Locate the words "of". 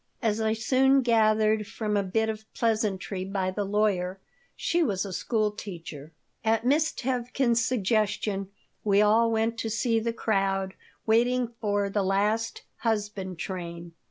2.27-2.51